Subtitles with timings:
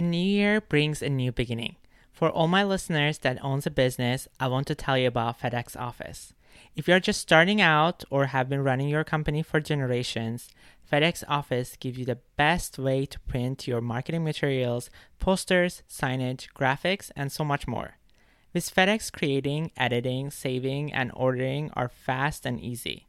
[0.00, 1.76] A new year brings a new beginning.
[2.10, 5.78] For all my listeners that owns a business, I want to tell you about FedEx
[5.78, 6.32] Office.
[6.74, 10.48] If you're just starting out or have been running your company for generations,
[10.90, 17.10] FedEx Office gives you the best way to print your marketing materials, posters, signage, graphics,
[17.14, 17.98] and so much more.
[18.54, 23.06] With FedEx, creating, editing, saving, and ordering are fast and easy.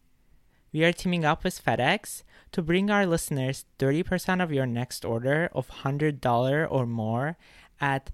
[0.74, 5.50] We are teaming up with FedEx to bring our listeners 30% of your next order
[5.54, 7.38] of $100 or more
[7.80, 8.12] at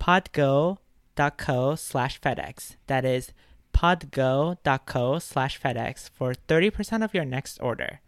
[0.00, 2.76] podgo.co slash FedEx.
[2.86, 3.32] That is
[3.74, 8.00] podgo.co slash FedEx for 30% of your next order.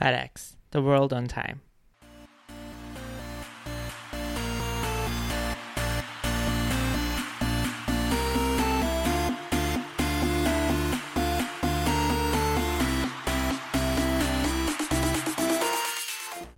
[0.00, 1.60] FedEx, the world on time.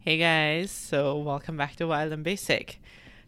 [0.09, 2.80] Hey guys, so welcome back to Wild and Basic.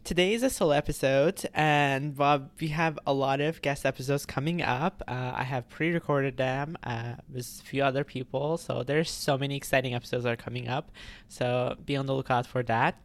[0.03, 4.63] Today is a solo episode, and Bob, we have a lot of guest episodes coming
[4.63, 5.03] up.
[5.07, 9.55] Uh, I have pre-recorded them uh, with a few other people, so there's so many
[9.55, 10.91] exciting episodes that are coming up.
[11.27, 12.99] So be on the lookout for that.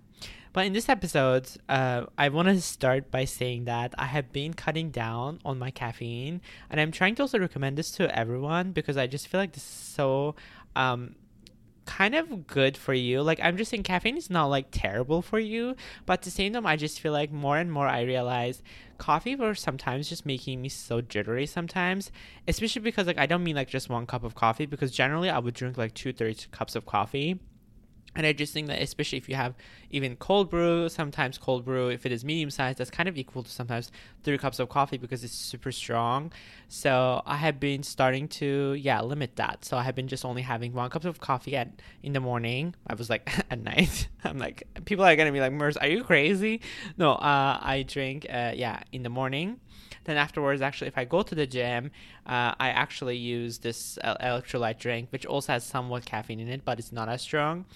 [0.54, 4.54] But in this episode, uh, I want to start by saying that I have been
[4.54, 8.96] cutting down on my caffeine, and I'm trying to also recommend this to everyone because
[8.96, 10.34] I just feel like this is so
[10.74, 11.16] um,
[11.86, 13.22] kind of good for you.
[13.22, 16.52] Like I'm just saying caffeine is not like terrible for you, but at the same
[16.52, 18.62] time I just feel like more and more I realize
[18.98, 22.10] coffee was sometimes just making me so jittery sometimes.
[22.46, 25.38] Especially because like I don't mean like just one cup of coffee because generally I
[25.38, 27.38] would drink like two, three cups of coffee
[28.16, 29.54] and I just think that especially if you have
[29.90, 33.42] even cold brew, sometimes cold brew, if it is medium sized, that's kind of equal
[33.42, 33.92] to sometimes
[34.24, 36.32] three cups of coffee because it's super strong.
[36.68, 39.64] So I have been starting to yeah limit that.
[39.66, 41.68] So I have been just only having one cup of coffee at
[42.02, 42.74] in the morning.
[42.86, 44.08] I was like at night.
[44.24, 46.62] I'm like people are gonna be like, Mers, are you crazy?
[46.96, 49.60] No, uh, I drink uh, yeah in the morning.
[50.04, 51.90] Then afterwards, actually, if I go to the gym,
[52.26, 56.78] uh, I actually use this electrolyte drink, which also has somewhat caffeine in it, but
[56.78, 57.66] it's not as strong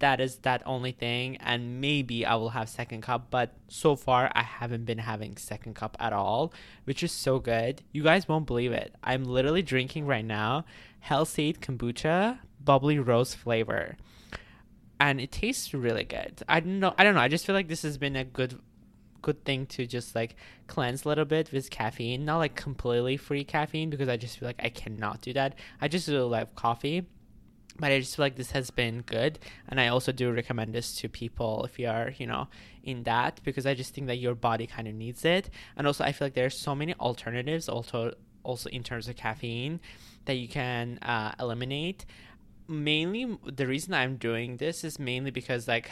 [0.00, 4.30] that is that only thing and maybe i will have second cup but so far
[4.34, 6.52] i haven't been having second cup at all
[6.84, 7.82] which is so good.
[7.92, 8.94] You guys won't believe it.
[9.02, 10.64] I'm literally drinking right now
[11.00, 13.96] Health-Ade kombucha bubbly rose flavor
[15.00, 16.42] and it tastes really good.
[16.48, 18.58] I don't know i don't know i just feel like this has been a good
[19.22, 22.24] good thing to just like cleanse a little bit with caffeine.
[22.24, 25.58] Not like completely free caffeine because i just feel like i cannot do that.
[25.80, 27.06] I just really love coffee
[27.78, 30.94] but I just feel like this has been good, and I also do recommend this
[30.96, 32.48] to people if you are, you know,
[32.82, 36.04] in that because I just think that your body kind of needs it, and also
[36.04, 39.80] I feel like there's so many alternatives also also in terms of caffeine
[40.26, 42.04] that you can uh, eliminate.
[42.68, 45.90] Mainly, the reason I'm doing this is mainly because like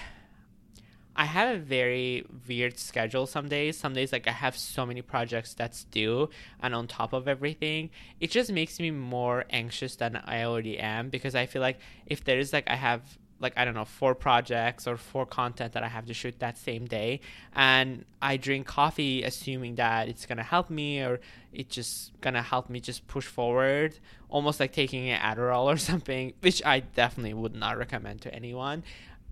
[1.14, 3.78] I have a very weird schedule some days.
[3.78, 6.30] Some days, like, I have so many projects that's due,
[6.60, 7.90] and on top of everything,
[8.20, 12.24] it just makes me more anxious than I already am because I feel like if
[12.24, 13.02] there is, like, I have,
[13.40, 16.56] like, I don't know, four projects or four content that I have to shoot that
[16.56, 17.20] same day,
[17.54, 21.20] and I drink coffee assuming that it's gonna help me or
[21.52, 23.98] it's just gonna help me just push forward,
[24.30, 28.82] almost like taking an Adderall or something, which I definitely would not recommend to anyone.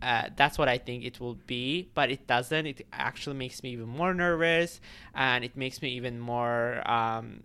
[0.02, 2.66] Uh, that's what I think it will be, but it doesn't.
[2.66, 4.80] It actually makes me even more nervous,
[5.14, 7.42] and it makes me even more, um,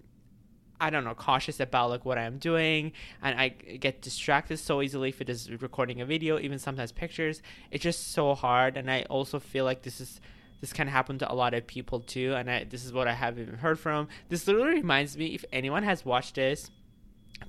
[0.79, 5.09] I don't know, cautious about like what I'm doing, and I get distracted so easily
[5.09, 7.41] if it is recording a video, even sometimes pictures.
[7.71, 10.21] It's just so hard, and I also feel like this is
[10.61, 13.13] this can happen to a lot of people too, and I, this is what I
[13.13, 14.07] haven't even heard from.
[14.29, 16.71] This literally reminds me, if anyone has watched this,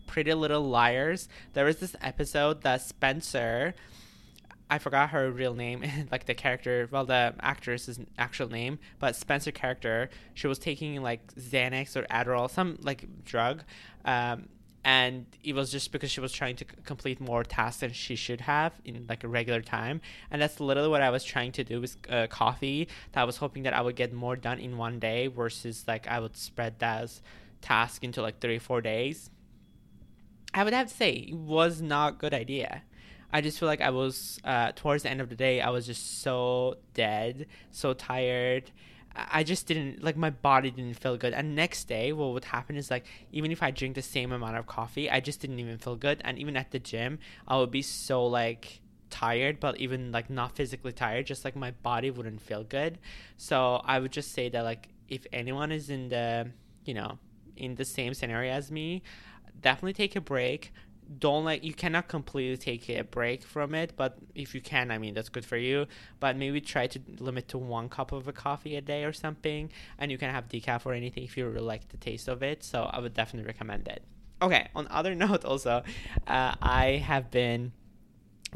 [0.09, 3.75] Pretty Little Liars, there was this episode that Spencer
[4.69, 9.53] I forgot her real name, like the character, well, the actress's actual name, but Spencer
[9.53, 10.10] character.
[10.34, 13.62] She was taking like Xanax or Adderall, some like drug,
[14.05, 14.49] um,
[14.84, 18.15] and it was just because she was trying to c- complete more tasks than she
[18.15, 20.00] should have in like a regular time.
[20.31, 22.88] And that's literally what I was trying to do with uh, coffee.
[23.12, 26.06] That I was hoping that I would get more done in one day versus like
[26.06, 27.20] I would spread that
[27.62, 29.31] task into like three four days.
[30.55, 32.82] I would have to say it was not a good idea.
[33.32, 35.61] I just feel like I was uh, towards the end of the day.
[35.61, 38.70] I was just so dead, so tired.
[39.17, 41.32] I just didn't like my body didn't feel good.
[41.32, 44.56] And next day, what would happen is like even if I drink the same amount
[44.56, 46.20] of coffee, I just didn't even feel good.
[46.25, 47.19] And even at the gym,
[47.49, 51.70] I would be so like tired, but even like not physically tired, just like my
[51.70, 52.99] body wouldn't feel good.
[53.37, 56.50] So I would just say that like if anyone is in the
[56.84, 57.19] you know
[57.56, 59.02] in the same scenario as me,
[59.61, 60.72] definitely take a break
[61.19, 64.99] don't like you cannot completely take a break from it but if you can i
[64.99, 65.87] mean that's good for you
[66.20, 69.70] but maybe try to limit to one cup of a coffee a day or something
[69.99, 72.64] and you can have decaf or anything if you really like the taste of it
[72.64, 74.03] so i would definitely recommend it
[74.43, 75.82] okay on other note also
[76.26, 77.73] uh, i have been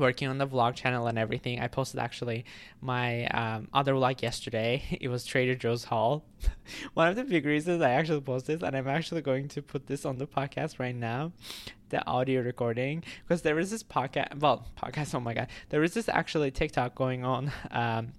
[0.01, 1.61] working on the vlog channel and everything.
[1.61, 2.45] I posted actually
[2.81, 4.83] my um, other vlog yesterday.
[5.01, 6.25] It was Trader Joe's haul.
[6.95, 10.05] One of the big reasons I actually posted, and I'm actually going to put this
[10.05, 11.33] on the podcast right now,
[11.91, 14.39] the audio recording, because there is this podcast.
[14.39, 15.15] Well, podcast.
[15.21, 17.53] Oh my god, there is this actually TikTok going on.
[17.71, 18.13] Um,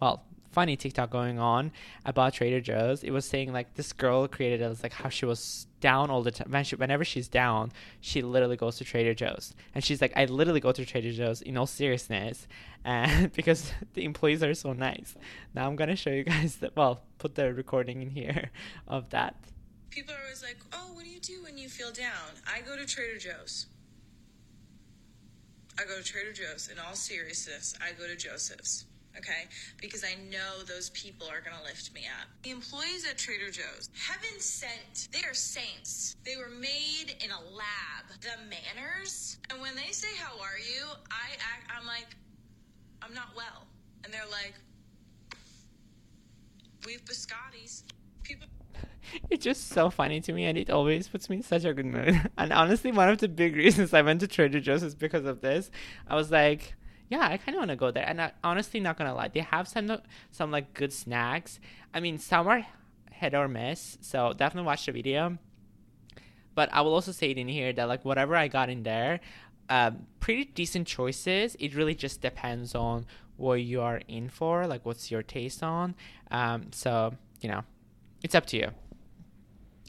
[0.00, 0.24] well,
[0.54, 1.72] funny TikTok going on
[2.06, 3.02] about Trader Joe's.
[3.02, 6.22] It was saying like this girl created it was like how she was down all
[6.22, 6.50] the time.
[6.50, 10.24] When she, whenever she's down, she literally goes to Trader Joe's, and she's like, I
[10.26, 12.46] literally go to Trader Joe's in all seriousness,
[12.84, 15.14] and because the employees are so nice.
[15.54, 16.76] Now I'm gonna show you guys that.
[16.76, 18.50] Well, put the recording in here
[18.86, 19.34] of that.
[19.94, 22.76] People are always like, "Oh, what do you do when you feel down?" I go
[22.76, 23.66] to Trader Joe's.
[25.78, 26.68] I go to Trader Joe's.
[26.68, 28.86] In all seriousness, I go to Joseph's
[29.18, 29.46] okay?
[29.80, 32.28] Because I know those people are gonna lift me up.
[32.42, 36.16] The employees at Trader Joe's, heaven sent, they are saints.
[36.24, 38.20] They were made in a lab.
[38.20, 40.86] The manners, and when they say, How are you?
[41.10, 42.16] I act, I'm like,
[43.02, 43.66] I'm not well.
[44.04, 44.54] And they're like,
[46.86, 47.82] We've biscottis.
[48.22, 48.46] People.
[49.30, 51.86] It's just so funny to me, and it always puts me in such a good
[51.86, 52.30] mood.
[52.38, 55.40] And honestly, one of the big reasons I went to Trader Joe's is because of
[55.40, 55.70] this.
[56.08, 56.74] I was like,
[57.08, 58.08] yeah, I kind of want to go there.
[58.08, 59.98] And I, honestly, not gonna lie, they have some
[60.30, 61.60] some like good snacks.
[61.92, 62.66] I mean, some are
[63.12, 65.38] hit or miss, so definitely watch the video.
[66.54, 69.20] But I will also say it in here that like whatever I got in there,
[69.68, 71.56] um, pretty decent choices.
[71.58, 73.06] It really just depends on
[73.36, 75.94] what you are in for, like what's your taste on.
[76.30, 77.62] Um, so you know,
[78.24, 78.70] it's up to you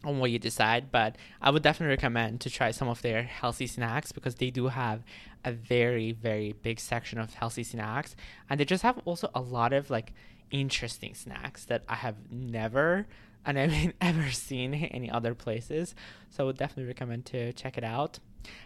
[0.03, 3.65] on what you decide, but I would definitely recommend to try some of their healthy
[3.65, 5.03] snacks because they do have
[5.43, 8.15] a very very big section of healthy snacks
[8.49, 10.11] and they just have also a lot of like
[10.51, 13.07] interesting snacks that I have never
[13.45, 15.95] and I mean ever seen any other places.
[16.29, 18.19] So I would definitely recommend to check it out.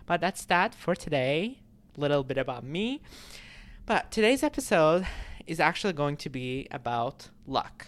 [0.05, 1.59] But that's that for today.
[1.97, 3.01] A little bit about me.
[3.85, 5.05] But today's episode
[5.47, 7.87] is actually going to be about luck.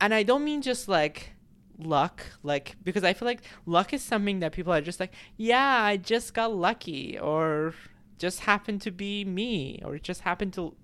[0.00, 1.32] And I don't mean just like
[1.84, 5.82] luck like because i feel like luck is something that people are just like yeah
[5.82, 7.74] i just got lucky or
[8.18, 10.74] just happened to be me or it just happened to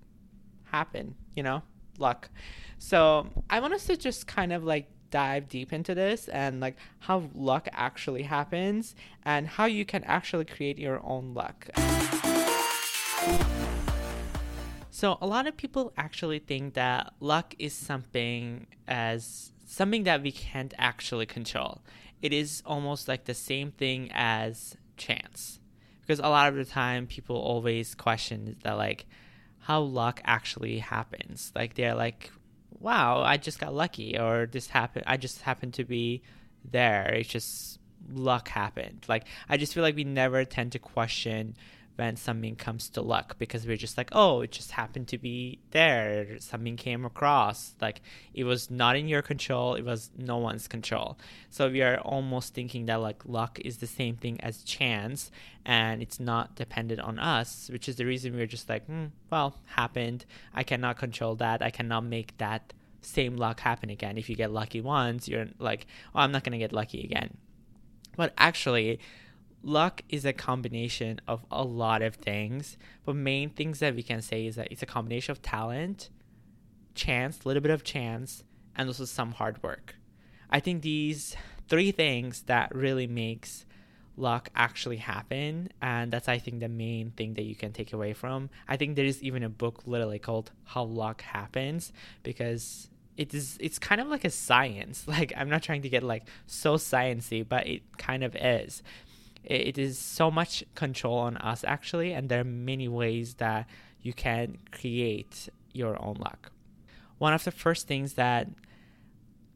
[0.65, 1.61] happen you know
[1.99, 2.29] luck.
[2.77, 6.75] So i want us to just kind of like dive deep into this and like
[6.99, 8.93] how luck actually happens
[9.23, 11.69] and how you can actually create your own luck
[14.97, 20.31] so a lot of people actually think that luck is something as something that we
[20.31, 21.83] can't actually control.
[22.19, 25.59] It is almost like the same thing as chance.
[26.01, 29.05] Because a lot of the time people always question that like
[29.59, 31.51] how luck actually happens.
[31.55, 32.31] Like they're like,
[32.79, 36.23] Wow, I just got lucky or this happened I just happened to be
[36.65, 37.13] there.
[37.13, 37.77] It's just
[38.11, 39.05] luck happened.
[39.07, 41.55] Like I just feel like we never tend to question
[41.97, 45.59] when something comes to luck because we're just like, oh, it just happened to be
[45.71, 46.37] there.
[46.39, 47.73] Something came across.
[47.81, 48.01] Like
[48.33, 49.73] it was not in your control.
[49.73, 51.17] It was no one's control.
[51.49, 55.31] So we are almost thinking that like luck is the same thing as chance
[55.65, 59.55] and it's not dependent on us, which is the reason we're just like, hmm, well,
[59.65, 60.25] happened.
[60.53, 61.63] I cannot control that.
[61.63, 64.19] I cannot make that same luck happen again.
[64.19, 67.37] If you get lucky once, you're like, oh, I'm not going to get lucky again.
[68.15, 68.99] But actually,
[69.67, 74.21] luck is a combination of a lot of things but main things that we can
[74.21, 76.09] say is that it's a combination of talent
[76.97, 78.43] chance a little bit of chance
[78.75, 79.95] and also some hard work.
[80.49, 81.35] I think these
[81.69, 83.65] three things that really makes
[84.19, 88.13] luck actually happen and that's i think the main thing that you can take away
[88.13, 88.49] from.
[88.67, 91.93] I think there is even a book literally called how luck happens
[92.23, 95.05] because it is it's kind of like a science.
[95.15, 98.81] Like i'm not trying to get like so sciency but it kind of is
[99.47, 103.65] it is so much control on us actually and there are many ways that
[104.01, 106.51] you can create your own luck.
[107.17, 108.47] One of the first things that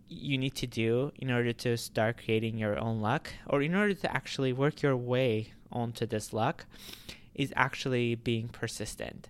[0.07, 3.93] you need to do in order to start creating your own luck or in order
[3.93, 6.65] to actually work your way onto this luck
[7.36, 9.29] is actually being persistent.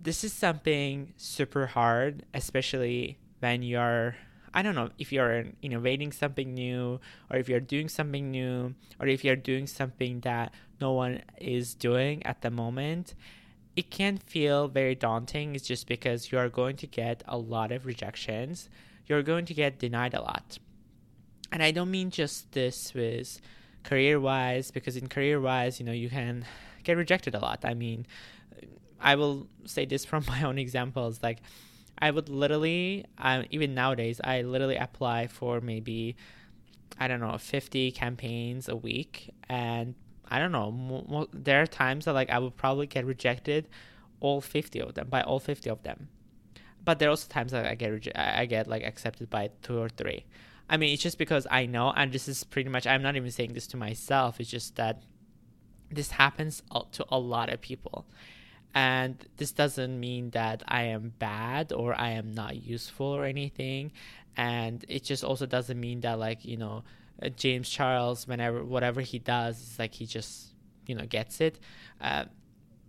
[0.00, 4.16] This is something super hard especially when you're
[4.52, 9.06] I don't know if you're innovating something new or if you're doing something new or
[9.06, 13.14] if you're doing something that no one is doing at the moment.
[13.76, 15.54] It can feel very daunting.
[15.54, 18.68] It's just because you are going to get a lot of rejections.
[19.06, 20.58] You're going to get denied a lot.
[21.52, 23.40] And I don't mean just this with
[23.82, 26.44] career wise because in career wise you know you can
[26.84, 28.06] get rejected a lot i mean
[29.00, 31.38] i will say this from my own examples like
[32.00, 36.16] i would literally um, even nowadays i literally apply for maybe
[36.98, 39.34] i don't know 50 campaigns a week.
[39.48, 39.94] And
[40.28, 43.68] i don't know mo- mo- there are times that like i would probably get rejected
[44.20, 46.08] all 50 of them by all 50 of them.
[46.84, 49.78] But there are also times that i get reje- i get like accepted by two
[49.78, 50.24] or three.
[50.70, 53.32] I mean, it's just because I know, and this is pretty much, I'm not even
[53.32, 55.02] saying this to myself, it's just that
[55.90, 58.06] this happens to a lot of people.
[58.74, 63.92] And this doesn't mean that I am bad or I am not useful or anything.
[64.36, 66.84] And it just also doesn't mean that, like, you know,
[67.22, 70.54] uh, James Charles, whenever, whatever he does, it's like he just,
[70.86, 71.58] you know, gets it.
[72.00, 72.26] Uh,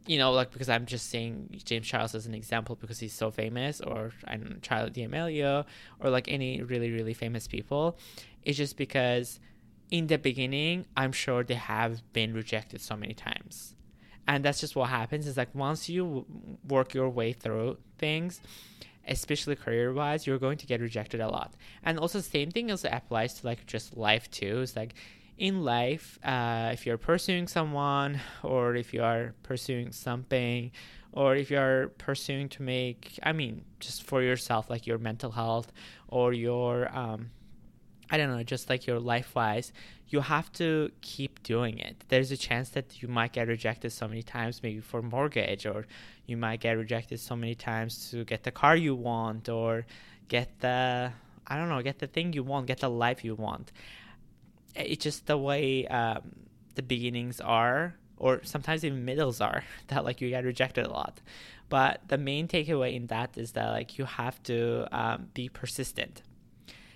[0.08, 3.30] you know, like because I'm just saying James Charles as an example because he's so
[3.32, 5.66] famous, or I don't D'Amelio,
[6.00, 7.98] or like any really, really famous people.
[8.44, 9.40] It's just because
[9.92, 13.76] in the beginning, I'm sure they have been rejected so many times.
[14.28, 16.26] And that's just what happens is like once you
[16.68, 18.40] work your way through things,
[19.08, 21.54] especially career wise, you're going to get rejected a lot.
[21.84, 24.62] And also, same thing also applies to like just life too.
[24.62, 24.94] It's like
[25.38, 30.72] in life, uh, if you're pursuing someone, or if you are pursuing something,
[31.14, 35.72] or if you're pursuing to make, I mean, just for yourself, like your mental health
[36.08, 37.32] or your, um,
[38.12, 39.72] I don't know, just like your life wise,
[40.10, 42.04] you have to keep doing it.
[42.10, 45.88] There's a chance that you might get rejected so many times, maybe for mortgage, or
[46.26, 49.86] you might get rejected so many times to get the car you want, or
[50.28, 51.12] get the,
[51.48, 53.72] I don't know, get the thing you want, get the life you want.
[54.76, 56.22] It's just the way um,
[56.76, 61.20] the beginnings are or sometimes even middles are that like you get rejected a lot.
[61.70, 66.22] But the main takeaway in that is that like you have to um, be persistent.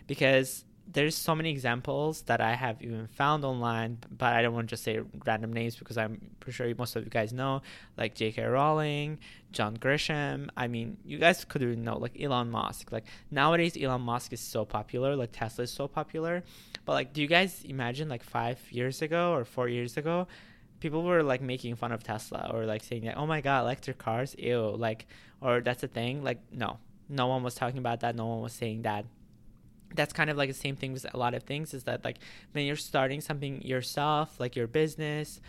[0.06, 4.70] Because there's so many examples that I have even found online, but I don't want
[4.70, 7.64] to just say random names because I'm pretty sure most of you guys know,
[7.98, 8.44] like J.K.
[8.44, 9.20] Rowling,
[9.52, 10.50] John Grisham.
[10.56, 12.92] I mean, you guys could even know, like Elon Musk.
[12.92, 16.44] Like nowadays, Elon Musk is so popular, like Tesla is so popular.
[16.86, 20.28] But like, do you guys imagine like five years ago or four years ago,
[20.80, 23.98] people were like making fun of Tesla or like saying that, oh my god, electric
[23.98, 25.08] cars, ew, like,
[25.42, 26.24] or that's a thing.
[26.24, 26.78] Like, no,
[27.10, 28.16] no one was talking about that.
[28.16, 29.06] No one was saying that
[29.94, 32.18] that's kind of like the same thing with a lot of things is that like
[32.54, 35.40] when you're starting something yourself like your business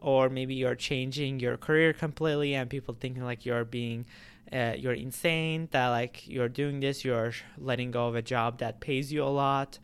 [0.00, 4.04] or maybe you're changing your career completely and people thinking like you're being
[4.52, 8.80] uh, you're insane that like you're doing this you're letting go of a job that
[8.80, 9.78] pays you a lot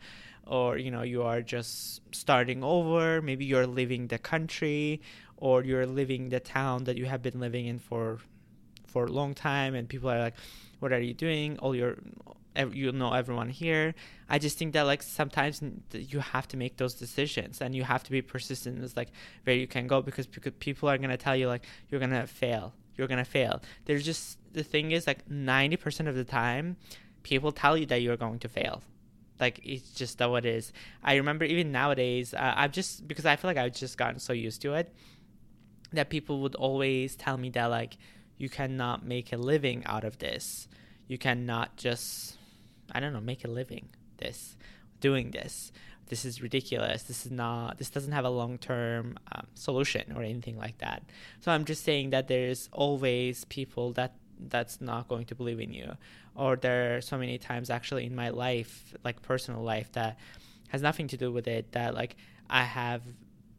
[0.47, 5.01] or you know you are just starting over maybe you're leaving the country
[5.37, 8.19] or you're leaving the town that you have been living in for
[8.87, 10.35] for a long time and people are like
[10.79, 11.57] what are you doing?
[11.59, 11.97] All your
[12.71, 13.95] you know everyone here.
[14.29, 15.61] I just think that like sometimes
[15.93, 18.83] you have to make those decisions and you have to be persistent.
[18.83, 19.09] It's like
[19.43, 22.73] where you can go because, because people are to tell you like you're to fail
[22.97, 23.61] you're to fail.
[23.83, 26.77] There's just the thing is like 90% of the time
[27.23, 28.81] people tell you that you're going to fail.
[29.37, 30.71] Like it's just what it is.
[31.03, 34.31] I remember even nowadays uh, i've just because i feel like i've just gotten so
[34.31, 34.93] used to it
[35.91, 37.97] that people would always tell me that like
[38.37, 40.67] you cannot make a living out of this.
[41.07, 42.37] You cannot just
[42.91, 44.55] I don't know, make a living this
[45.01, 45.71] doing this.
[46.07, 47.03] This is ridiculous.
[47.03, 47.77] This is not.
[47.79, 51.03] This doesn't have a long term um, solution or anything like that.
[51.41, 55.73] So I'm just saying that there's always people that that's not going to believe in
[55.73, 55.97] you,
[56.35, 60.17] or there are so many times actually in my life, like personal life, that
[60.67, 61.71] has nothing to do with it.
[61.71, 62.15] That like
[62.49, 63.01] I have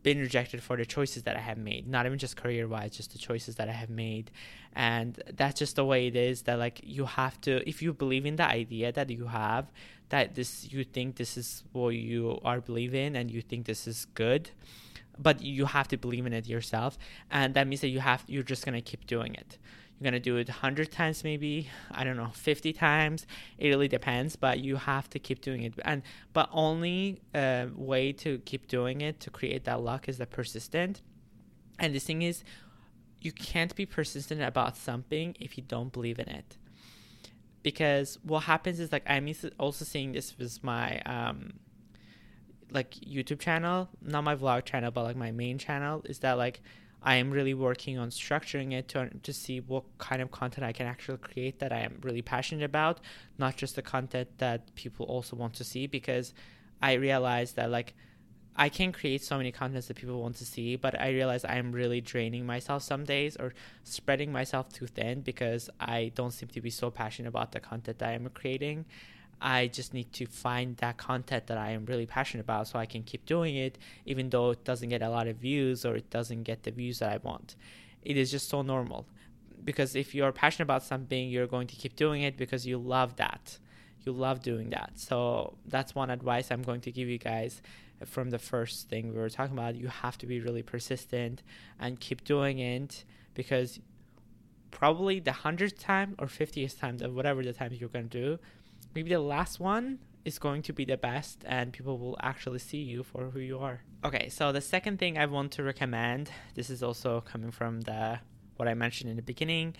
[0.06, 3.10] been rejected for the choices that I have made, not even just career wise, just
[3.10, 4.30] the choices that I have made.
[4.72, 8.24] And that's just the way it is that like you have to if you believe
[8.24, 9.64] in the idea that you have
[10.10, 14.06] that this you think this is what you are believing and you think this is
[14.14, 14.50] good
[15.18, 16.98] but you have to believe in it yourself.
[17.30, 19.58] And that means that you have you're just going to keep doing it
[19.98, 21.68] you're gonna do it 100 times maybe.
[21.90, 23.26] I don't know 50 times.
[23.58, 25.74] It really depends but you have to keep doing it.
[25.84, 30.26] And but only uh, way to keep doing it to create that luck is the
[30.26, 31.02] persistent.
[31.78, 32.44] And the thing is
[33.20, 36.58] you can't be persistent about something if you don't believe in it.
[37.62, 41.54] Because what happens is like i'm also seeing this with my um
[42.70, 46.60] like youtube channel not my vlog channel but like my main channel is that like
[47.02, 50.72] I am really working on structuring it to, to see what kind of content I
[50.72, 53.00] can actually create that I am really passionate about,
[53.38, 55.86] not just the content that people also want to see.
[55.86, 56.34] Because
[56.82, 57.94] I realize that, like,
[58.58, 61.72] I can create so many contents that people want to see, but I realize I'm
[61.72, 63.52] really draining myself some days or
[63.84, 67.98] spreading myself too thin because I don't seem to be so passionate about the content
[67.98, 68.86] that I'm creating.
[69.40, 72.86] I just need to find that content that I am really passionate about so I
[72.86, 76.08] can keep doing it, even though it doesn't get a lot of views or it
[76.10, 77.56] doesn't get the views that I want.
[78.02, 79.06] It is just so normal.
[79.64, 83.16] Because if you're passionate about something, you're going to keep doing it because you love
[83.16, 83.58] that.
[84.04, 84.92] You love doing that.
[84.94, 87.60] So that's one advice I'm going to give you guys
[88.04, 89.74] from the first thing we were talking about.
[89.74, 91.42] You have to be really persistent
[91.80, 93.80] and keep doing it because
[94.70, 98.38] probably the hundredth time or fiftieth time whatever the times you're going to do
[98.96, 102.78] maybe the last one is going to be the best and people will actually see
[102.78, 103.82] you for who you are.
[104.02, 108.18] Okay, so the second thing I want to recommend, this is also coming from the
[108.56, 109.76] what I mentioned in the beginning,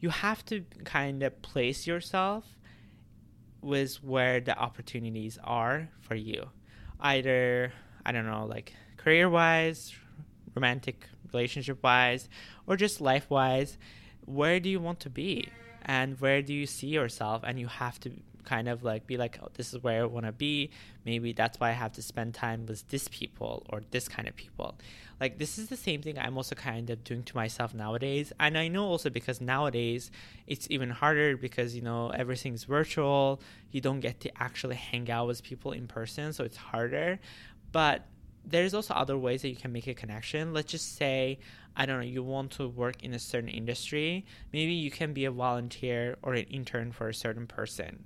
[0.00, 2.44] you have to kind of place yourself
[3.62, 6.50] with where the opportunities are for you.
[7.00, 7.72] Either
[8.04, 9.94] I don't know, like career-wise,
[10.54, 12.28] romantic relationship-wise,
[12.66, 13.78] or just life-wise,
[14.26, 15.48] where do you want to be?
[15.86, 17.42] And where do you see yourself?
[17.46, 18.10] And you have to
[18.48, 20.70] kind of like be like, oh, this is where I want to be.
[21.04, 24.34] Maybe that's why I have to spend time with this people or this kind of
[24.34, 24.74] people.
[25.20, 28.32] Like, this is the same thing I'm also kind of doing to myself nowadays.
[28.40, 30.10] And I know also because nowadays
[30.46, 33.40] it's even harder because, you know, everything's virtual.
[33.70, 36.32] You don't get to actually hang out with people in person.
[36.32, 37.18] So it's harder.
[37.72, 38.06] But
[38.46, 40.54] there's also other ways that you can make a connection.
[40.54, 41.38] Let's just say,
[41.76, 44.24] I don't know, you want to work in a certain industry.
[44.52, 48.04] Maybe you can be a volunteer or an intern for a certain person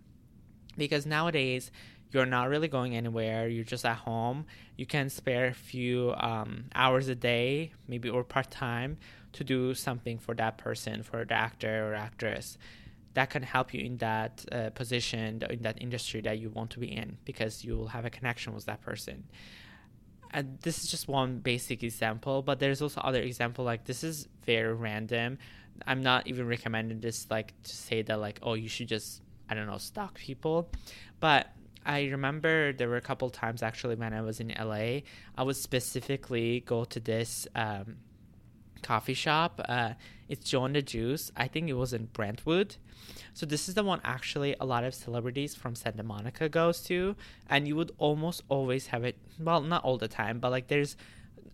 [0.76, 1.70] because nowadays
[2.12, 3.48] you're not really going anywhere.
[3.48, 4.44] You're just at home.
[4.76, 8.98] You can spare a few um, hours a day maybe or part-time
[9.32, 12.58] to do something for that person for the actor or actress.
[13.14, 16.80] That can help you in that uh, position in that industry that you want to
[16.80, 19.24] be in because you will have a connection with that person.
[20.34, 24.28] And this is just one basic example but there's also other example like this is
[24.44, 25.38] very random.
[25.86, 29.54] I'm not even recommending this like to say that like oh you should just I
[29.54, 30.70] don't know, stalk people.
[31.20, 31.48] But
[31.84, 35.00] I remember there were a couple times actually when I was in LA,
[35.36, 37.96] I would specifically go to this um,
[38.82, 39.60] coffee shop.
[39.68, 39.94] Uh,
[40.28, 41.32] it's Joe and the Juice.
[41.36, 42.76] I think it was in Brentwood.
[43.34, 47.16] So this is the one actually a lot of celebrities from Santa Monica goes to,
[47.48, 49.16] and you would almost always have it.
[49.38, 50.96] Well, not all the time, but like there's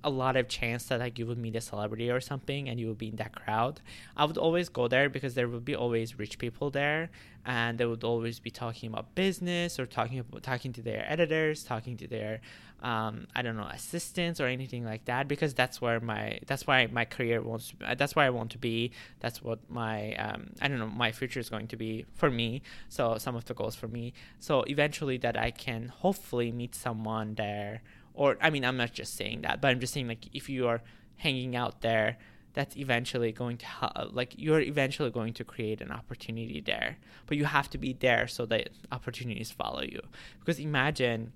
[0.04, 2.86] a lot of chance that like you would meet a celebrity or something and you
[2.86, 3.80] would be in that crowd.
[4.16, 7.10] I would always go there because there would be always rich people there
[7.44, 11.64] and they would always be talking about business or talking about talking to their editors,
[11.64, 12.40] talking to their
[12.80, 16.86] um, I don't know assistants or anything like that because that's where my that's why
[16.86, 18.92] my career wants to, that's where I want to be.
[19.18, 22.62] That's what my um, I don't know my future is going to be for me.
[22.88, 24.12] So some of the goals for me.
[24.38, 27.82] So eventually that I can hopefully meet someone there
[28.18, 30.66] or I mean, I'm not just saying that, but I'm just saying like if you
[30.66, 30.82] are
[31.18, 32.18] hanging out there,
[32.52, 36.98] that's eventually going to help, uh, like you're eventually going to create an opportunity there,
[37.26, 40.00] but you have to be there so that opportunities follow you.
[40.40, 41.32] Because imagine,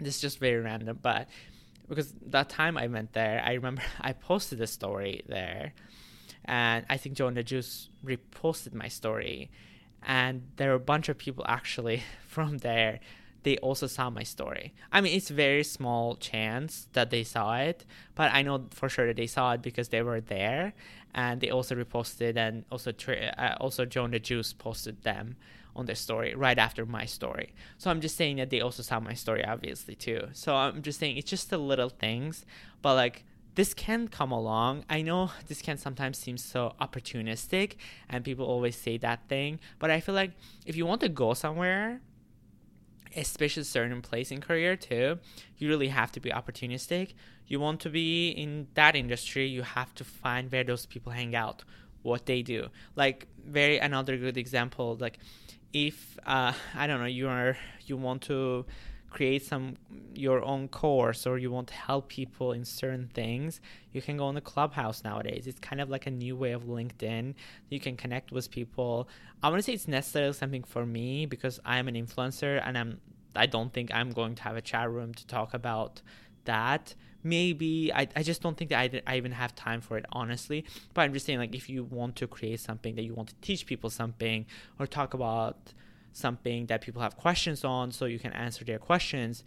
[0.00, 1.28] this is just very random, but
[1.86, 5.74] because that time I went there, I remember I posted a story there,
[6.46, 9.50] and I think Joe and the Juice reposted my story,
[10.02, 13.00] and there were a bunch of people actually from there
[13.42, 14.74] they also saw my story.
[14.92, 19.06] I mean, it's very small chance that they saw it, but I know for sure
[19.06, 20.74] that they saw it because they were there,
[21.14, 25.36] and they also reposted and also tra- uh, also Joe and the Juice posted them
[25.76, 27.54] on their story right after my story.
[27.78, 30.28] So I'm just saying that they also saw my story, obviously too.
[30.32, 32.44] So I'm just saying it's just the little things,
[32.82, 33.24] but like
[33.54, 34.84] this can come along.
[34.90, 37.74] I know this can sometimes seem so opportunistic
[38.08, 40.32] and people always say that thing, but I feel like
[40.66, 42.00] if you want to go somewhere
[43.16, 45.18] especially certain place in career too
[45.56, 47.14] you really have to be opportunistic.
[47.46, 51.34] You want to be in that industry you have to find where those people hang
[51.34, 51.64] out
[52.02, 52.68] what they do.
[52.94, 55.18] Like very another good example like
[55.72, 58.64] if uh, i don't know you are you want to
[59.10, 59.74] create some
[60.14, 63.60] your own course or you want to help people in certain things
[63.92, 65.46] you can go on the clubhouse nowadays.
[65.46, 67.34] It's kind of like a new way of linkedin.
[67.70, 69.08] You can connect with people.
[69.42, 73.00] I want to say it's necessarily something for me because i'm an influencer and i'm
[73.34, 76.02] i don't think i'm going to have a chat room to talk about
[76.44, 76.94] that.
[77.22, 80.64] Maybe I, I just don't think that I, I even have time for it honestly.
[80.94, 83.34] But i'm just saying like if you want to create something that you want to
[83.40, 84.46] teach people something
[84.78, 85.72] or talk about
[86.12, 89.44] something that people have questions on so you can answer their questions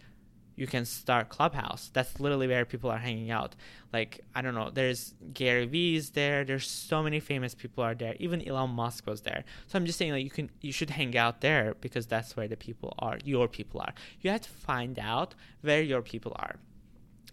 [0.56, 1.90] you can start clubhouse.
[1.92, 3.54] That's literally where people are hanging out.
[3.92, 8.14] Like i don't know there's gary vee's there there's so many famous people are there.
[8.18, 9.44] Even elon musk was there.
[9.66, 12.48] So i'm just saying like you can you should hang out there because that's where
[12.48, 13.94] the people are your people are.
[14.20, 16.56] You have to find out where your people are.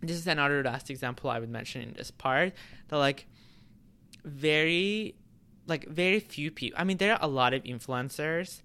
[0.02, 2.54] This is another last example i would mention in this part
[2.88, 3.28] that like
[4.26, 5.15] very
[5.68, 8.62] like very few people i mean there are a lot of influencers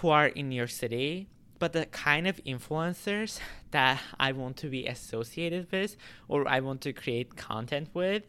[0.00, 3.38] who are in New York City, but the kind of influencers
[3.70, 8.24] that I want to be associated with or I want to create content with,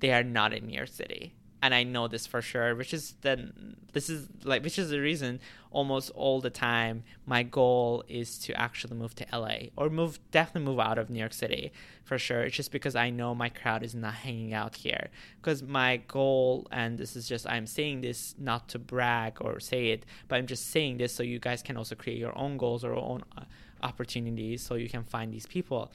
[0.00, 3.14] they are not in New York City and I know this for sure, which is
[3.20, 3.52] the
[3.92, 8.52] this is like which is the reason almost all the time my goal is to
[8.58, 12.42] actually move to LA or move definitely move out of New York City for sure.
[12.42, 15.08] It's just because I know my crowd is not hanging out here.
[15.40, 19.88] Because my goal, and this is just I'm saying this not to brag or say
[19.88, 22.84] it, but I'm just saying this so you guys can also create your own goals
[22.84, 23.42] or own uh,
[23.82, 25.92] opportunities so you can find these people.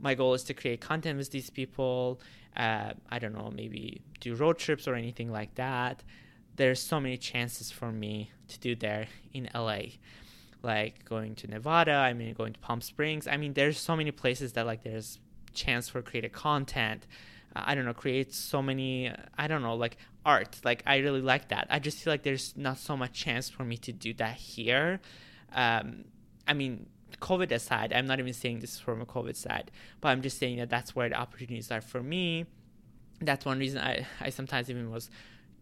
[0.00, 2.20] My goal is to create content with these people
[2.58, 6.02] uh, I don't know, maybe do road trips or anything like that,
[6.56, 9.82] there's so many chances for me to do there in LA.
[10.62, 13.28] Like going to Nevada, I mean, going to Palm Springs.
[13.28, 15.20] I mean, there's so many places that like there's
[15.54, 17.06] chance for creative content.
[17.54, 20.58] Uh, I don't know, create so many, I don't know, like art.
[20.64, 21.68] Like I really like that.
[21.70, 25.00] I just feel like there's not so much chance for me to do that here.
[25.52, 26.06] Um,
[26.48, 26.86] I mean,
[27.20, 30.58] COVID aside, I'm not even saying this from a COVID side, but I'm just saying
[30.58, 32.46] that that's where the opportunities are for me.
[33.20, 35.10] That's one reason I, I sometimes even was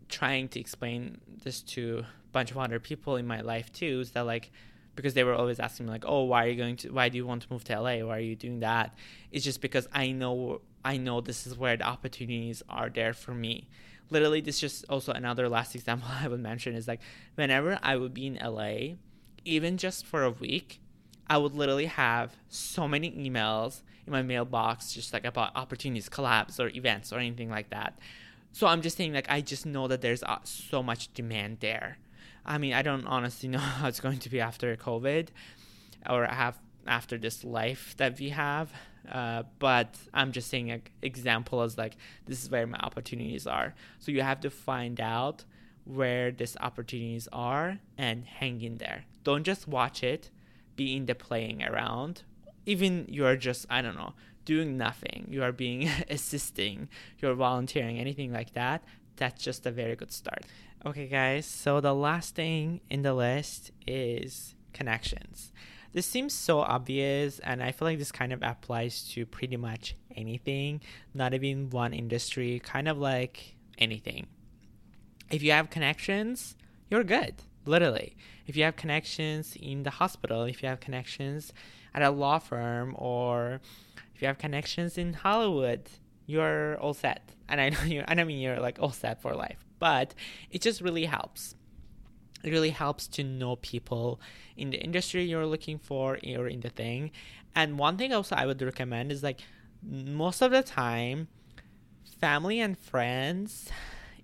[0.09, 4.11] trying to explain this to a bunch of other people in my life too, is
[4.13, 4.51] that like
[4.95, 6.91] because they were always asking me like, "Oh, why are you going to?
[6.91, 7.99] Why do you want to move to LA?
[7.99, 8.95] Why are you doing that?"
[9.31, 13.33] It's just because I know I know this is where the opportunities are there for
[13.33, 13.69] me.
[14.11, 17.01] Literally, this is just also another last example I would mention is like
[17.35, 18.97] whenever I would be in LA,
[19.45, 20.81] even just for a week,
[21.29, 26.61] I would literally have so many emails in my mailbox just like about opportunities, collabs,
[26.61, 27.99] or events or anything like that.
[28.53, 31.99] So I'm just saying, like, I just know that there's uh, so much demand there.
[32.45, 35.29] I mean, I don't honestly know how it's going to be after COVID
[36.09, 38.73] or have after this life that we have.
[39.11, 43.75] Uh, but I'm just saying an example is like this is where my opportunities are.
[43.99, 45.45] So you have to find out
[45.85, 49.05] where these opportunities are and hang in there.
[49.25, 50.31] Don't just watch it
[50.77, 52.23] being the playing around.
[52.65, 55.27] Even you're just i don't know doing nothing.
[55.29, 56.89] You are being assisting.
[57.19, 58.85] You're volunteering anything like that.
[59.17, 60.45] That's just a very good start.
[60.85, 65.53] Okay guys so the last thing in the list is connections.
[65.93, 69.97] This seems so obvious and i feel like this kind of applies to pretty much
[70.15, 70.83] anything
[71.15, 74.27] not even one industry kind of like anything.
[75.31, 76.55] If you have connections
[76.91, 77.35] you're good
[77.65, 81.53] literally if you have connections in the hospital if you have connections
[81.95, 83.61] at a law firm or
[84.15, 85.89] if you have connections in hollywood
[86.27, 87.33] you're all set.
[87.49, 89.65] And i know you i don't mean you're like all set for life.
[89.79, 90.15] But
[90.51, 91.55] it just really helps.
[92.43, 94.21] It really helps to know people
[94.57, 97.11] in the industry you're looking for or in the thing.
[97.55, 99.41] And one thing also i would recommend is like
[99.83, 101.29] most of the time
[102.21, 103.71] family and friends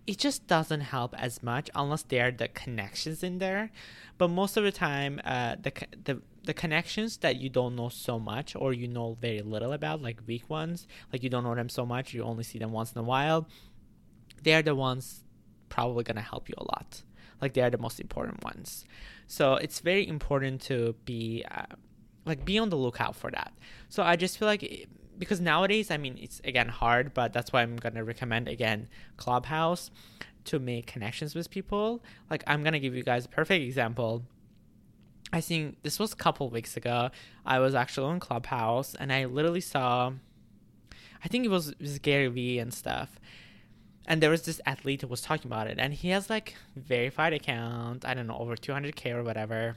[0.06, 3.70] it just doesn't help as much unless there are the connections in there.
[4.18, 5.72] But most of the time, uh, the
[6.04, 10.02] the the connections that you don't know so much or you know very little about,
[10.02, 12.92] like weak ones, like you don't know them so much, you only see them once
[12.92, 13.46] in a while.
[14.42, 15.24] They're the ones
[15.68, 17.02] probably gonna help you a lot.
[17.40, 18.84] Like they are the most important ones.
[19.28, 21.76] So it's very important to be uh,
[22.26, 23.52] like be on the lookout for that.
[23.88, 24.88] So I just feel like.
[25.22, 29.92] Because nowadays, I mean, it's again hard, but that's why I'm gonna recommend again Clubhouse
[30.46, 32.02] to make connections with people.
[32.28, 34.24] Like I'm gonna give you guys a perfect example.
[35.32, 37.10] I think this was a couple weeks ago.
[37.46, 40.10] I was actually on Clubhouse and I literally saw,
[41.24, 43.20] I think it was, it was Gary Vee and stuff.
[44.04, 47.32] And there was this athlete who was talking about it, and he has like verified
[47.32, 48.04] account.
[48.04, 49.76] I don't know over 200k or whatever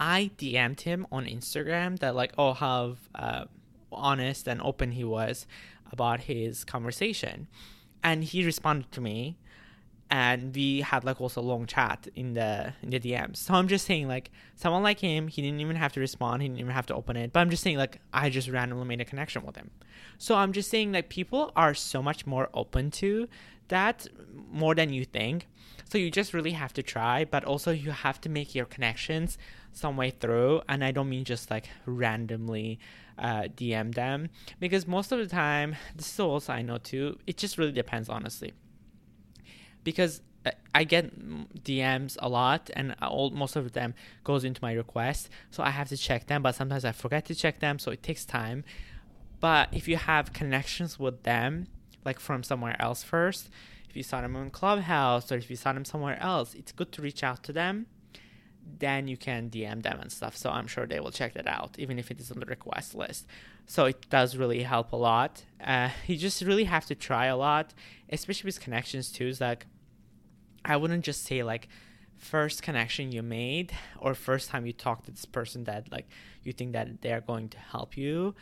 [0.00, 3.44] I DM'd him on Instagram that like oh have uh,
[3.92, 5.46] honest and open he was
[5.92, 7.48] about his conversation,
[8.02, 9.36] and he responded to me,
[10.10, 13.36] and we had like also a long chat in the in the DMs.
[13.36, 16.48] So I'm just saying like someone like him, he didn't even have to respond, he
[16.48, 17.32] didn't even have to open it.
[17.32, 19.70] But I'm just saying like I just randomly made a connection with him.
[20.18, 23.28] So I'm just saying like people are so much more open to
[23.68, 24.06] that
[24.50, 25.46] more than you think.
[25.90, 29.38] So you just really have to try, but also you have to make your connections
[29.72, 30.62] some way through.
[30.68, 32.78] And I don't mean just like randomly
[33.20, 34.28] uh, DM them
[34.58, 37.18] because most of the time, this is also I know too.
[37.26, 38.52] It just really depends, honestly.
[39.84, 41.18] Because uh, I get
[41.64, 45.88] DMs a lot, and all, most of them goes into my request, so I have
[45.90, 46.42] to check them.
[46.42, 48.64] But sometimes I forget to check them, so it takes time.
[49.38, 51.66] But if you have connections with them,
[52.04, 53.50] like from somewhere else first,
[53.88, 56.92] if you saw them on Clubhouse or if you saw them somewhere else, it's good
[56.92, 57.86] to reach out to them.
[58.78, 60.36] Then you can DM them and stuff.
[60.36, 62.94] So I'm sure they will check that out, even if it is on the request
[62.94, 63.26] list.
[63.66, 65.44] So it does really help a lot.
[65.62, 67.74] Uh, you just really have to try a lot,
[68.10, 69.26] especially with connections too.
[69.26, 69.66] Is like,
[70.64, 71.68] I wouldn't just say like
[72.16, 76.06] first connection you made or first time you talk to this person that like
[76.42, 78.34] you think that they're going to help you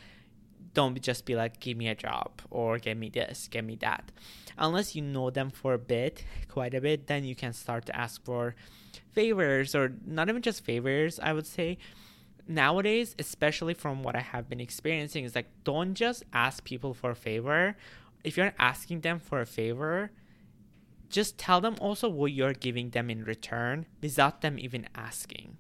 [0.78, 4.12] don't just be like give me a job or give me this give me that
[4.58, 7.96] unless you know them for a bit quite a bit then you can start to
[8.04, 8.54] ask for
[9.10, 11.76] favors or not even just favors i would say
[12.46, 17.10] nowadays especially from what i have been experiencing is like don't just ask people for
[17.10, 17.76] a favor
[18.22, 20.12] if you're asking them for a favor
[21.08, 25.56] just tell them also what you're giving them in return without them even asking.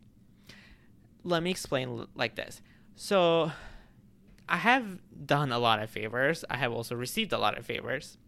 [1.24, 2.60] Let me explain like this.
[2.96, 3.52] So,
[4.48, 6.44] I have done a lot of favors.
[6.48, 8.18] I have also received a lot of favors.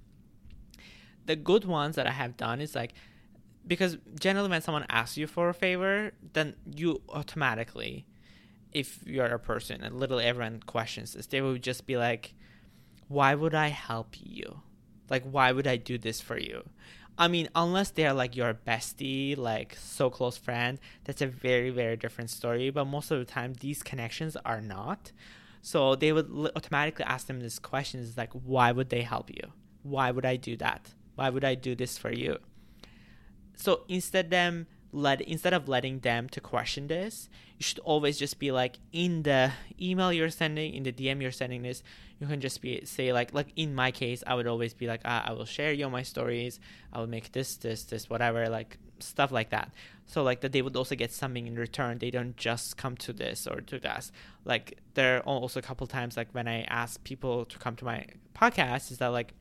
[1.26, 2.92] The good ones that I have done is like
[3.66, 8.06] because generally when someone asks you for a favor, then you automatically
[8.72, 12.34] if you're a person and literally everyone questions this, they would just be like,
[13.08, 14.60] Why would I help you?
[15.08, 16.62] Like why would I do this for you?
[17.18, 21.96] I mean, unless they're like your bestie, like so close friend, that's a very, very
[21.96, 22.70] different story.
[22.70, 25.12] But most of the time, these connections are not.
[25.62, 29.52] So they would automatically ask them this question is like, why would they help you?
[29.82, 30.90] Why would I do that?
[31.14, 32.38] Why would I do this for you?
[33.56, 38.38] So instead them let instead of letting them to question this, you should always just
[38.38, 41.82] be like in the email you're sending, in the DM you're sending this,
[42.18, 45.02] you can just be say like like in my case, I would always be like,
[45.04, 46.58] ah, I will share you my stories,
[46.92, 49.72] I will make this, this, this, whatever, like stuff like that.
[50.06, 51.98] So like that they would also get something in return.
[51.98, 54.10] They don't just come to this or to that.
[54.44, 57.84] Like there are also a couple times like when I ask people to come to
[57.84, 59.34] my podcast, is that like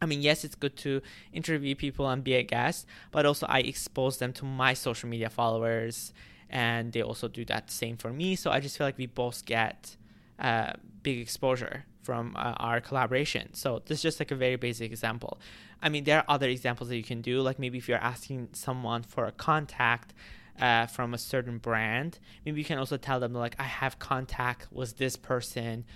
[0.00, 1.00] I mean, yes, it's good to
[1.32, 5.30] interview people and be a guest, but also I expose them to my social media
[5.30, 6.12] followers,
[6.50, 8.34] and they also do that same for me.
[8.34, 9.96] So I just feel like we both get
[10.40, 10.72] uh,
[11.04, 13.54] big exposure from uh, our collaboration.
[13.54, 15.38] So this is just like a very basic example.
[15.80, 18.50] I mean, there are other examples that you can do, like maybe if you're asking
[18.52, 20.14] someone for a contact.
[20.60, 24.68] Uh, from a certain brand, maybe you can also tell them like I have contact
[24.70, 25.86] with this person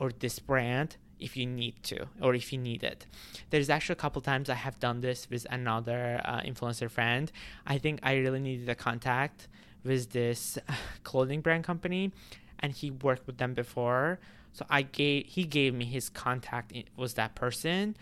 [0.00, 3.06] or this brand if you need to or if you need it.
[3.50, 7.30] There's actually a couple times I have done this with another uh, influencer friend.
[7.66, 9.48] I think I really needed a contact
[9.84, 10.58] with this
[11.04, 12.12] clothing brand company
[12.60, 14.18] and he worked with them before.
[14.56, 17.94] So I gave he gave me his contact was that person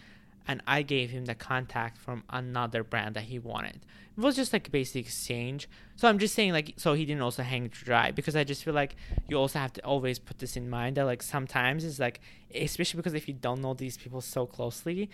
[0.47, 3.81] and I gave him the contact from another brand that he wanted.
[4.17, 5.69] It was just like a basic exchange.
[5.97, 8.73] So I'm just saying like so he didn't also hang dry because I just feel
[8.73, 8.95] like
[9.29, 12.21] you also have to always put this in mind that like sometimes it's like
[12.55, 15.11] especially because if you don't know these people so closely,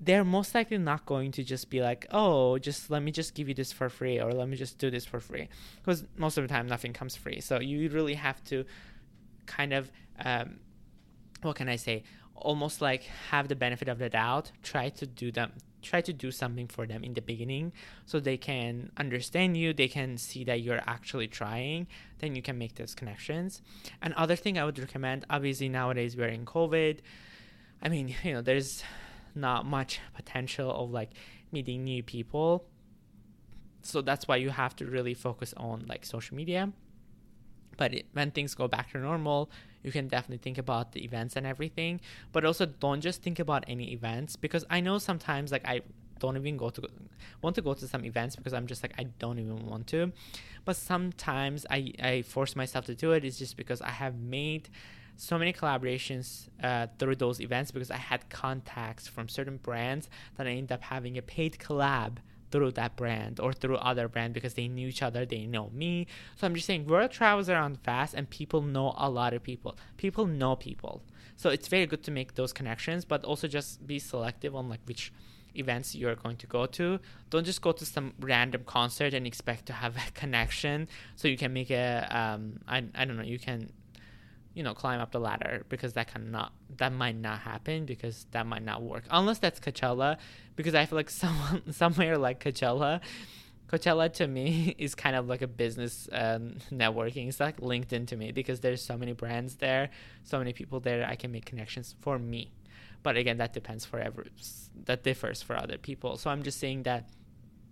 [0.00, 3.48] they're most likely not going to just be like, "Oh, just let me just give
[3.48, 5.48] you this for free or let me just do this for free."
[5.80, 7.40] Because most of the time nothing comes free.
[7.40, 8.64] So you really have to
[9.46, 9.90] kind of
[10.24, 10.60] um,
[11.46, 12.02] what can I say?
[12.36, 16.30] almost like have the benefit of the doubt try to do them try to do
[16.30, 17.72] something for them in the beginning
[18.06, 21.86] so they can understand you they can see that you're actually trying
[22.18, 23.60] then you can make those connections.
[24.02, 26.98] And other thing i would recommend obviously nowadays we're in covid.
[27.82, 28.82] I mean you know there's
[29.34, 31.10] not much potential of like
[31.52, 32.64] meeting new people.
[33.82, 36.72] So that's why you have to really focus on like social media
[37.76, 39.50] but it, when things go back to normal
[39.82, 42.00] you can definitely think about the events and everything
[42.32, 45.80] but also don't just think about any events because i know sometimes like i
[46.18, 46.82] don't even go to
[47.42, 50.12] want to go to some events because i'm just like i don't even want to
[50.64, 53.24] but sometimes i i force myself to do it.
[53.24, 54.68] it is just because i have made
[55.16, 60.46] so many collaborations uh, through those events because I had contacts from certain brands that
[60.46, 62.18] I ended up having a paid collab
[62.50, 66.06] through that brand or through other brand because they knew each other, they know me.
[66.36, 69.76] So I'm just saying world travels around fast and people know a lot of people.
[69.96, 71.02] People know people.
[71.36, 74.80] So it's very good to make those connections, but also just be selective on like
[74.86, 75.12] which
[75.54, 77.00] events you're going to go to.
[77.30, 81.36] Don't just go to some random concert and expect to have a connection so you
[81.36, 83.70] can make a um I, I don't know, you can
[84.56, 88.46] you know climb up the ladder because that cannot that might not happen because that
[88.46, 90.16] might not work unless that's Coachella
[90.56, 93.00] because I feel like someone somewhere like Coachella
[93.68, 97.28] Coachella to me is kind of like a business um, networking.
[97.28, 99.90] It's like LinkedIn to me because there's so many brands there,
[100.22, 101.04] so many people there.
[101.04, 102.52] I can make connections for me,
[103.02, 104.30] but again, that depends for every
[104.84, 106.16] that differs for other people.
[106.16, 107.08] So I'm just saying that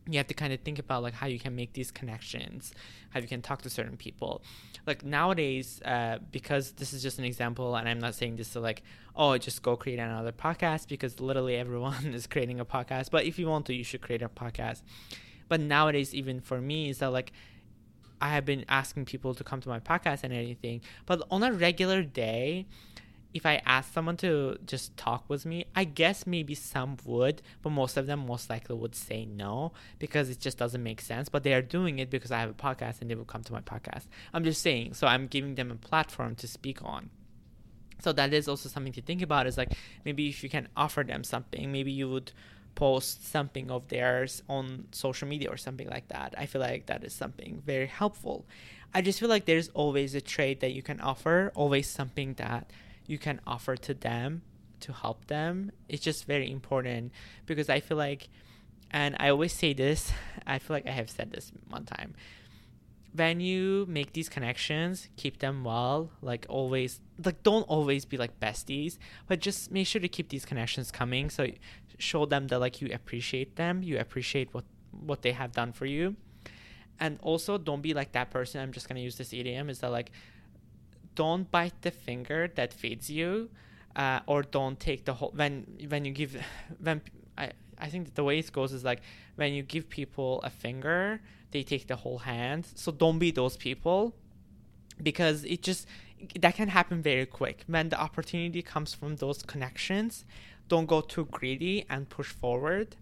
[0.06, 2.74] you have to kind of think about like how you can make these connections
[3.10, 4.42] how you can talk to certain people.
[4.86, 8.60] Like nowadays uh, because this is just an example and i'm not saying this to
[8.60, 8.82] like
[9.16, 13.38] oh just go create another podcast because literally everyone is creating a podcast but if
[13.38, 14.82] you want to you should create a podcast.
[15.48, 17.32] But nowadays even for me is that like
[18.20, 21.52] i have been asking people to come to my podcast and anything but on a
[21.52, 22.66] regular day
[23.34, 27.70] if I ask someone to just talk with me, I guess maybe some would, but
[27.70, 31.28] most of them most likely would say no because it just doesn't make sense.
[31.28, 33.52] But they are doing it because I have a podcast and they will come to
[33.52, 34.04] my podcast.
[34.32, 37.10] I'm just saying, so I'm giving them a platform to speak on.
[38.00, 39.72] So that is also something to think about is like
[40.04, 42.30] maybe if you can offer them something, maybe you would
[42.76, 46.34] post something of theirs on social media or something like that.
[46.38, 48.46] I feel like that is something very helpful.
[48.92, 52.70] I just feel like there's always a trade that you can offer, always something that
[53.06, 54.42] you can offer to them
[54.80, 55.72] to help them.
[55.88, 57.12] It's just very important
[57.46, 58.28] because i feel like
[58.90, 60.12] and i always say this
[60.46, 62.14] i feel like i have said this one time
[63.14, 68.40] when you make these connections keep them well like always like don't always be like
[68.40, 71.30] besties but just make sure to keep these connections coming.
[71.30, 71.48] So
[71.98, 75.86] show them that like you appreciate them you appreciate what what they have done for
[75.86, 76.16] you.
[76.98, 79.80] And also don't be like that person i'm just going to use this idiom is
[79.80, 80.10] that like
[81.14, 83.50] don't bite the finger that feeds you,
[83.96, 86.37] uh, or don't take the whole when when you give
[86.81, 87.00] when
[87.37, 89.00] I I think the way it goes is like
[89.37, 92.66] when you give people a finger, they take the whole hand.
[92.74, 94.14] So don't be those people,
[95.03, 95.87] because it just
[96.40, 100.24] that can happen very quick when the opportunity comes from those connections.
[100.68, 102.96] Don't go too greedy and push forward.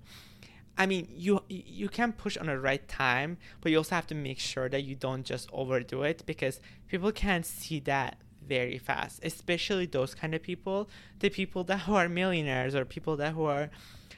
[0.77, 4.15] I mean, you you can push on the right time, but you also have to
[4.15, 9.21] make sure that you don't just overdo it because people can see that very fast,
[9.23, 10.89] especially those kind of people,
[11.21, 13.71] the people that who are millionaires or people that who are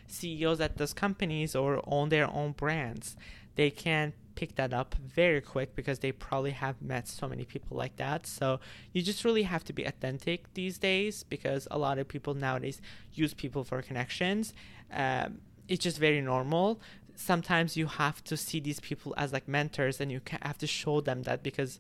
[0.07, 3.17] CEOs at those companies or own their own brands.
[3.57, 7.77] They can pick that up very quick because they probably have met so many people
[7.77, 8.27] like that.
[8.27, 8.61] So
[8.93, 12.81] you just really have to be authentic these days because a lot of people nowadays
[13.13, 14.53] use people for connections.
[14.93, 16.81] Um, it's just very normal.
[17.15, 21.01] Sometimes you have to see these people as like mentors and you have to show
[21.01, 21.79] them that because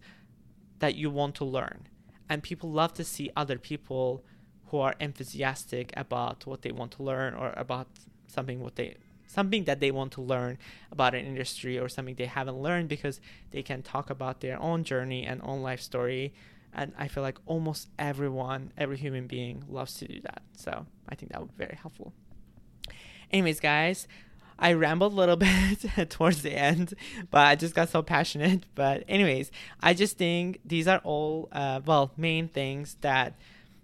[0.78, 1.88] that you want to learn.
[2.28, 4.24] And people love to see other people
[4.66, 7.88] who are enthusiastic about what they want to learn or about
[8.26, 10.58] something what they something that they want to learn
[10.92, 13.20] about an industry or something they haven't learned because
[13.50, 16.32] they can talk about their own journey and own life story.
[16.72, 20.42] And i feel like almost everyone every human being loves to do that.
[20.56, 22.12] So i think that would be very helpful
[23.34, 24.06] Anyways, guys,
[24.60, 26.94] I rambled a little bit towards the end,
[27.32, 28.64] but I just got so passionate.
[28.76, 33.34] But anyways, I just think these are all uh, well main things that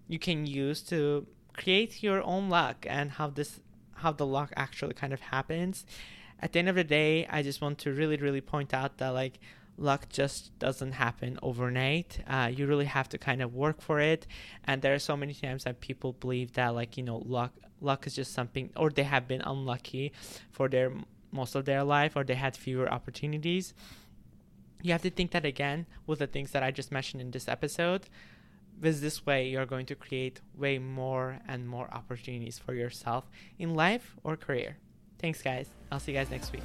[0.06, 3.58] you can use to create your own luck and how this
[3.94, 5.84] how the luck actually kind of happens.
[6.38, 9.08] At the end of the day, I just want to really really point out that
[9.08, 9.40] like
[9.81, 12.21] luck just doesn't happen overnight.
[12.29, 14.27] Uh, you really have to kind of work for it.
[14.64, 18.07] And there are so many times that people believe that like you know luck luck
[18.07, 20.12] is just something, or they have been unlucky
[20.53, 20.93] for their
[21.33, 23.75] most of their life, or they had fewer opportunities.
[24.83, 27.49] You have to think that again with the things that I just mentioned in this
[27.49, 28.09] episode.
[28.81, 33.75] With this way, you're going to create way more and more opportunities for yourself in
[33.75, 34.79] life or career.
[35.19, 35.69] Thanks, guys.
[35.93, 36.62] I'll see you guys next week.